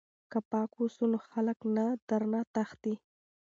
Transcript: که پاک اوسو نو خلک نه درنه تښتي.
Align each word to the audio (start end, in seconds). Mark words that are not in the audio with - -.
که 0.31 0.39
پاک 0.49 0.71
اوسو 0.79 1.03
نو 1.11 1.17
خلک 1.29 1.59
نه 1.75 1.85
درنه 2.07 2.41
تښتي. 2.53 2.93